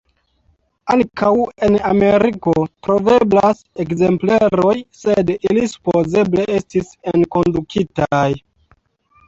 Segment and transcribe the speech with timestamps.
[0.93, 1.27] Ankaŭ
[1.67, 2.53] en Ameriko
[2.87, 8.27] troveblas ekzempleroj, sed ili supozeble estis enkondukitaj.